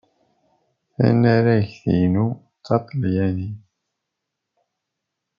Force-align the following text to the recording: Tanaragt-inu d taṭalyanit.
Tanaragt-inu 0.95 2.25
d 2.37 2.39
taṭalyanit. 2.65 3.59